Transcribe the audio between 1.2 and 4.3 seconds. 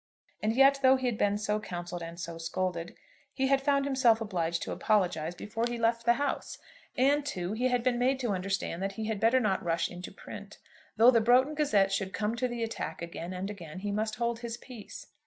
so counselled and so scolded, he had found himself